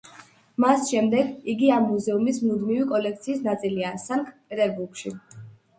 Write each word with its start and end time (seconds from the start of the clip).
მას 0.63 0.87
შემდეგ 0.93 1.29
იგი 1.53 1.69
ამ 1.75 1.85
მუზეუმის 1.91 2.41
მუდმივი 2.49 2.89
კოლექციის 2.95 3.47
ნაწილია 3.51 3.95
სანქტ-პეტერბურგში. 4.09 5.19